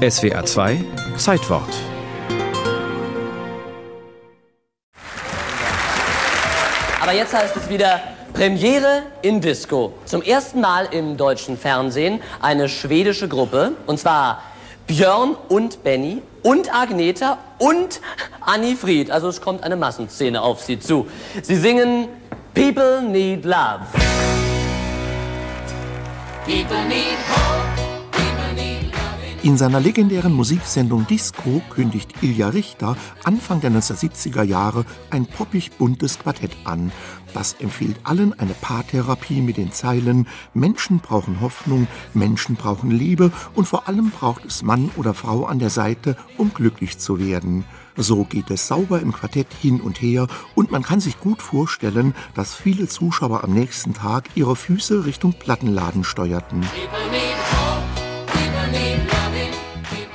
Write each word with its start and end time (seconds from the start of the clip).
SWR 0.00 0.46
2 0.46 0.82
Zeitwort. 1.18 1.68
Aber 7.02 7.12
jetzt 7.12 7.34
heißt 7.34 7.54
es 7.56 7.68
wieder 7.68 8.00
Premiere 8.32 9.02
in 9.20 9.42
Disco. 9.42 9.92
Zum 10.06 10.22
ersten 10.22 10.62
Mal 10.62 10.88
im 10.90 11.18
deutschen 11.18 11.58
Fernsehen 11.58 12.22
eine 12.40 12.70
schwedische 12.70 13.28
Gruppe. 13.28 13.72
Und 13.86 14.00
zwar 14.00 14.42
Björn 14.86 15.36
und 15.50 15.84
Benny 15.84 16.22
und 16.42 16.74
Agneta 16.74 17.36
und 17.58 18.00
Annie 18.40 18.76
Fried. 18.76 19.10
Also 19.10 19.28
es 19.28 19.42
kommt 19.42 19.62
eine 19.64 19.76
Massenszene 19.76 20.40
auf 20.40 20.62
sie 20.62 20.78
zu. 20.78 21.08
Sie 21.42 21.56
singen 21.56 22.08
People 22.54 23.02
Need 23.02 23.44
Love. 23.44 23.80
People 26.46 26.84
need 26.88 27.18
hope. 27.28 27.59
In 29.42 29.56
seiner 29.56 29.80
legendären 29.80 30.34
Musiksendung 30.34 31.06
Disco 31.06 31.62
kündigt 31.70 32.22
Ilja 32.22 32.50
Richter 32.50 32.94
Anfang 33.24 33.62
der 33.62 33.70
1970er 33.70 34.42
Jahre 34.42 34.84
ein 35.08 35.24
poppig 35.24 35.72
buntes 35.78 36.18
Quartett 36.18 36.54
an. 36.64 36.92
Das 37.32 37.54
empfiehlt 37.54 37.96
allen 38.04 38.38
eine 38.38 38.52
Paartherapie 38.52 39.40
mit 39.40 39.56
den 39.56 39.72
Zeilen 39.72 40.28
Menschen 40.52 40.98
brauchen 40.98 41.40
Hoffnung, 41.40 41.86
Menschen 42.12 42.56
brauchen 42.56 42.90
Liebe 42.90 43.32
und 43.54 43.66
vor 43.66 43.88
allem 43.88 44.10
braucht 44.10 44.44
es 44.44 44.62
Mann 44.62 44.90
oder 44.98 45.14
Frau 45.14 45.46
an 45.46 45.58
der 45.58 45.70
Seite, 45.70 46.16
um 46.36 46.52
glücklich 46.52 46.98
zu 46.98 47.18
werden. 47.18 47.64
So 47.96 48.24
geht 48.24 48.50
es 48.50 48.68
sauber 48.68 49.00
im 49.00 49.12
Quartett 49.12 49.48
hin 49.58 49.80
und 49.80 50.02
her 50.02 50.26
und 50.54 50.70
man 50.70 50.82
kann 50.82 51.00
sich 51.00 51.18
gut 51.18 51.40
vorstellen, 51.40 52.14
dass 52.34 52.54
viele 52.54 52.88
Zuschauer 52.88 53.42
am 53.42 53.54
nächsten 53.54 53.94
Tag 53.94 54.28
ihre 54.34 54.54
Füße 54.54 55.06
Richtung 55.06 55.32
Plattenladen 55.32 56.04
steuerten. 56.04 56.62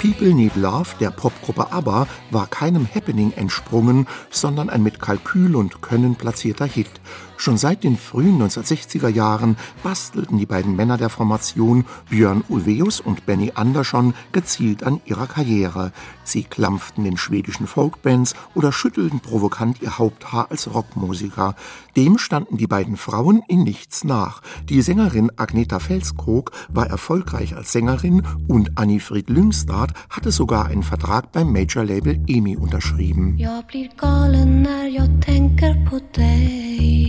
People 0.00 0.32
Need 0.32 0.56
Love 0.56 0.88
der 0.98 1.10
Popgruppe 1.10 1.70
ABBA 1.72 2.06
war 2.30 2.46
keinem 2.46 2.88
Happening 2.94 3.32
entsprungen, 3.36 4.06
sondern 4.30 4.70
ein 4.70 4.82
mit 4.82 4.98
Kalkül 4.98 5.54
und 5.54 5.82
Können 5.82 6.14
platzierter 6.14 6.64
Hit. 6.64 6.99
Schon 7.40 7.56
seit 7.56 7.84
den 7.84 7.96
frühen 7.96 8.38
1960er 8.42 9.08
Jahren 9.08 9.56
bastelten 9.82 10.36
die 10.36 10.44
beiden 10.44 10.76
Männer 10.76 10.98
der 10.98 11.08
Formation, 11.08 11.86
Björn 12.10 12.44
Ulvaeus 12.50 13.00
und 13.00 13.24
Benny 13.24 13.52
Andersson, 13.54 14.12
gezielt 14.32 14.82
an 14.82 15.00
ihrer 15.06 15.26
Karriere. 15.26 15.92
Sie 16.22 16.42
klampften 16.42 17.04
den 17.04 17.16
schwedischen 17.16 17.66
Folkbands 17.66 18.34
oder 18.54 18.72
schüttelten 18.72 19.20
provokant 19.20 19.80
ihr 19.80 19.96
Haupthaar 19.96 20.50
als 20.50 20.72
Rockmusiker. 20.74 21.54
Dem 21.96 22.18
standen 22.18 22.58
die 22.58 22.66
beiden 22.66 22.98
Frauen 22.98 23.42
in 23.48 23.64
nichts 23.64 24.04
nach. 24.04 24.42
Die 24.68 24.82
Sängerin 24.82 25.32
Agneta 25.36 25.78
Felskrog 25.78 26.52
war 26.68 26.88
erfolgreich 26.88 27.56
als 27.56 27.72
Sängerin 27.72 28.22
und 28.48 28.76
Annie-Fried 28.76 29.30
Lyngstad 29.30 29.94
hatte 30.10 30.30
sogar 30.30 30.66
einen 30.66 30.82
Vertrag 30.82 31.32
beim 31.32 31.50
Major-Label 31.52 32.22
EMI 32.26 32.58
unterschrieben. 32.58 33.38
Jag 33.38 33.66
blir 33.66 33.88
galen 33.96 34.62
när 34.62 34.86
jag 34.86 35.24
tänker 35.24 35.90
på 35.90 35.98
dig 36.14 36.99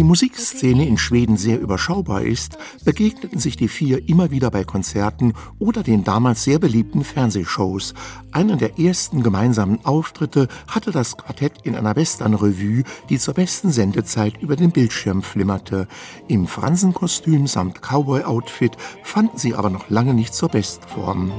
die 0.00 0.04
Musikszene 0.04 0.88
in 0.88 0.96
Schweden 0.96 1.36
sehr 1.36 1.60
überschaubar 1.60 2.22
ist, 2.22 2.56
begegneten 2.86 3.38
sich 3.38 3.58
die 3.58 3.68
vier 3.68 4.08
immer 4.08 4.30
wieder 4.30 4.50
bei 4.50 4.64
Konzerten 4.64 5.34
oder 5.58 5.82
den 5.82 6.04
damals 6.04 6.42
sehr 6.42 6.58
beliebten 6.58 7.04
Fernsehshows. 7.04 7.92
Einen 8.32 8.56
der 8.56 8.78
ersten 8.78 9.22
gemeinsamen 9.22 9.84
Auftritte 9.84 10.48
hatte 10.66 10.90
das 10.90 11.18
Quartett 11.18 11.52
in 11.64 11.74
einer 11.74 11.96
Western-Revue, 11.96 12.84
die 13.10 13.18
zur 13.18 13.34
besten 13.34 13.72
Sendezeit 13.72 14.40
über 14.40 14.56
den 14.56 14.70
Bildschirm 14.70 15.20
flimmerte. 15.20 15.86
Im 16.28 16.46
Fransenkostüm 16.46 17.46
samt 17.46 17.82
Cowboy-Outfit 17.82 18.78
fanden 19.02 19.36
sie 19.36 19.54
aber 19.54 19.68
noch 19.68 19.90
lange 19.90 20.14
nicht 20.14 20.32
zur 20.32 20.48
Bestform. 20.48 21.30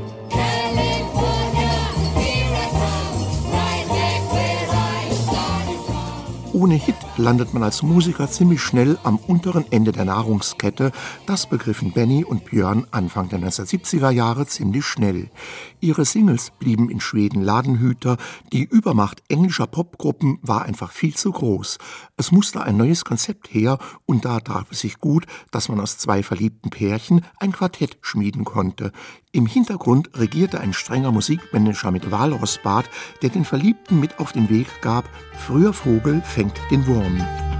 Ohne 6.61 6.75
Hit 6.75 6.95
landet 7.17 7.55
man 7.55 7.63
als 7.63 7.81
Musiker 7.81 8.29
ziemlich 8.29 8.61
schnell 8.61 8.99
am 9.01 9.17
unteren 9.17 9.65
Ende 9.71 9.91
der 9.91 10.05
Nahrungskette. 10.05 10.91
Das 11.25 11.49
begriffen 11.49 11.91
Benny 11.91 12.23
und 12.23 12.45
Björn 12.45 12.85
Anfang 12.91 13.29
der 13.29 13.39
1970er 13.39 14.11
Jahre 14.11 14.45
ziemlich 14.45 14.85
schnell. 14.85 15.31
Ihre 15.79 16.05
Singles 16.05 16.51
blieben 16.59 16.91
in 16.91 16.99
Schweden 16.99 17.41
Ladenhüter. 17.41 18.17
Die 18.53 18.63
Übermacht 18.63 19.23
englischer 19.27 19.65
Popgruppen 19.65 20.37
war 20.43 20.61
einfach 20.61 20.91
viel 20.91 21.15
zu 21.15 21.31
groß. 21.31 21.79
Es 22.15 22.31
musste 22.31 22.61
ein 22.61 22.77
neues 22.77 23.05
Konzept 23.05 23.51
her 23.51 23.79
und 24.05 24.25
da 24.25 24.39
traf 24.39 24.67
es 24.69 24.81
sich 24.81 24.99
gut, 24.99 25.25
dass 25.49 25.67
man 25.67 25.79
aus 25.79 25.97
zwei 25.97 26.21
verliebten 26.21 26.69
Pärchen 26.69 27.25
ein 27.39 27.53
Quartett 27.53 27.97
schmieden 28.01 28.45
konnte. 28.45 28.91
Im 29.33 29.47
Hintergrund 29.47 30.09
regierte 30.13 30.59
ein 30.59 30.73
strenger 30.73 31.11
Musikmanager 31.11 31.89
mit 31.89 32.11
Walrossbart, 32.11 32.89
der 33.23 33.29
den 33.29 33.45
Verliebten 33.45 33.99
mit 33.99 34.19
auf 34.19 34.33
den 34.33 34.49
Weg 34.49 34.67
gab, 34.81 35.05
früher 35.37 35.73
Vogel 35.73 36.21
fängt 36.21 36.50
den 36.69 36.85
Wurm. 36.87 37.50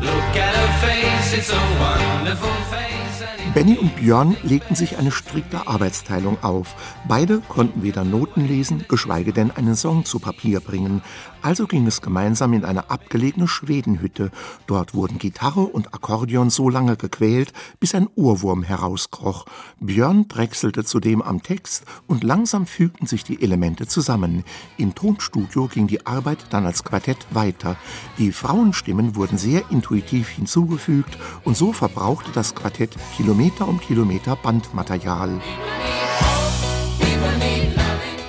Benny 3.54 3.78
und 3.78 3.94
Björn 3.98 4.38
legten 4.44 4.76
sich 4.76 4.98
eine 4.98 5.12
strikte 5.12 5.68
Arbeitsteilung 5.68 6.42
auf. 6.42 6.74
Beide 7.06 7.40
konnten 7.50 7.84
weder 7.84 8.06
Noten 8.06 8.48
lesen, 8.48 8.86
geschweige 8.88 9.34
denn 9.34 9.52
einen 9.52 9.76
Song 9.76 10.06
zu 10.06 10.20
Papier 10.20 10.62
bringen. 10.62 11.02
Also 11.42 11.68
ging 11.68 11.86
es 11.86 12.02
gemeinsam 12.02 12.54
in 12.54 12.64
eine 12.64 12.90
abgelegene 12.90 13.50
Schwedenhütte. 13.50 14.32
Dort 14.68 14.94
wurden 14.94 15.18
Gitarre 15.18 15.62
und 15.62 15.94
Akkordeon 15.94 16.50
so 16.50 16.70
lange 16.70 16.96
gequält, 16.96 17.52
bis 17.80 17.94
ein 17.94 18.08
Ohrwurm 18.16 18.64
herauskroch. 18.64 19.46
Björn 19.82 20.30
drechselte 20.30 20.86
zudem 20.86 21.22
am 21.22 21.44
Text 21.44 21.84
und 22.08 22.24
langsam 22.24 22.66
fügten 22.66 23.06
sich 23.06 23.26
die 23.26 23.42
Elemente 23.42 23.86
zusammen. 23.86 24.46
Im 24.78 24.96
Tonstudio 24.96 25.68
ging 25.68 25.88
die 25.88 26.06
Arbeit 26.06 26.46
dann 26.52 26.66
als 26.66 26.86
Quartett 26.86 27.28
weiter. 27.32 27.76
Die 28.18 28.32
Frauenstimmen 28.32 29.18
wurden 29.18 29.38
sehr 29.38 29.70
intuitiv 29.92 30.30
hinzugefügt 30.30 31.18
und 31.44 31.58
so 31.58 31.74
verbrauchte 31.74 32.32
das 32.32 32.56
Quartett 32.56 32.92
Kilometer 33.18 33.68
um 33.68 33.80
Kilometer 33.80 34.38
Bandmaterial. 34.38 35.42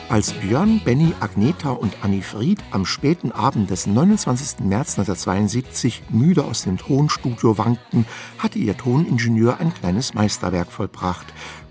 Als 0.09 0.33
Björn, 0.33 0.83
Benny, 0.85 1.15
Agneta 1.21 1.71
und 1.71 1.97
Annie 2.03 2.21
Fried 2.21 2.59
am 2.71 2.85
späten 2.85 3.33
Abend 3.33 3.71
des 3.71 3.87
29. 3.87 4.59
März 4.67 4.99
1972 4.99 6.03
müde 6.11 6.45
aus 6.45 6.65
dem 6.65 6.77
Tonstudio 6.77 7.57
wankten, 7.57 8.05
hatte 8.37 8.59
ihr 8.59 8.77
Toningenieur 8.77 9.59
ein 9.59 9.73
kleines 9.73 10.13
Meisterwerk 10.13 10.71
vollbracht. 10.71 11.27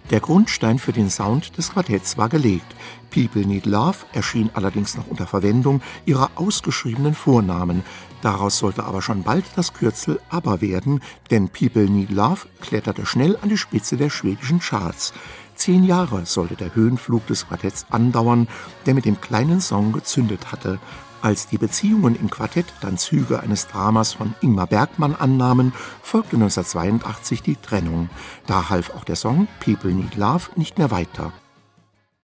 Der 0.10 0.20
Grundstein 0.20 0.80
für 0.80 0.92
den 0.92 1.10
Sound 1.10 1.58
des 1.58 1.72
Quartetts 1.72 2.18
war 2.18 2.28
gelegt. 2.28 2.76
People 3.12 3.46
Need 3.46 3.66
Love 3.66 3.98
erschien 4.14 4.50
allerdings 4.54 4.98
noch 4.98 5.08
unter 5.08 5.28
Verwendung 5.28 5.82
ihrer 6.06 6.32
ausgeschriebenen 6.36 7.14
Vornamen. 7.14 7.84
Daraus 8.22 8.58
sollte 8.58 8.84
aber 8.84 9.02
schon 9.02 9.24
bald 9.24 9.46
das 9.56 9.74
Kürzel 9.74 10.20
ABBA 10.30 10.62
werden, 10.62 11.02
denn 11.30 11.50
People 11.50 11.90
Need 11.90 12.12
Love 12.12 12.48
kletterte 12.60 13.06
schnell 13.06 13.38
an 13.42 13.50
die 13.50 13.58
Spitze 13.58 13.98
der 13.98 14.10
schwedischen 14.10 14.60
Charts. 14.60 15.14
Zehn 15.56 15.84
Jahre 15.84 16.26
sollte 16.26 16.56
der 16.56 16.74
Höhenflug 16.76 17.28
des 17.28 17.48
Quartetts 17.48 17.86
andauern, 17.90 18.48
der 18.86 18.96
mit 18.96 19.06
dem 19.06 19.22
kleinen 19.22 19.62
Song 19.62 19.92
gezündet 19.92 20.52
hatte. 20.52 20.80
Als 21.22 21.48
die 21.48 21.60
Beziehungen 21.60 22.16
im 22.16 22.32
Quartett 22.32 22.66
dann 22.82 22.98
Züge 22.98 23.42
eines 23.42 23.68
Dramas 23.68 24.14
von 24.14 24.34
Ingmar 24.42 24.68
Bergmann 24.68 25.16
annahmen, 25.16 25.72
folgte 26.02 26.36
1982 26.36 27.44
die 27.44 27.58
Trennung. 27.58 28.10
Da 28.48 28.70
half 28.70 28.90
auch 28.90 29.04
der 29.04 29.16
Song 29.16 29.48
People 29.60 29.92
Need 29.92 30.16
Love 30.16 30.50
nicht 30.56 30.80
mehr 30.80 30.90
weiter. 30.90 31.32